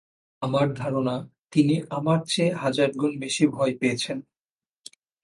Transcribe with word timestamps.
আমার 0.41 0.73
ধারণা, 0.73 1.15
তিনি 1.51 1.75
আমার 1.89 2.19
চেয়ে 2.27 2.51
হাজার 2.53 2.89
গুণ 2.91 3.11
বেশি 3.19 3.43
ভয় 3.47 3.73
পেয়েছেন। 3.77 4.17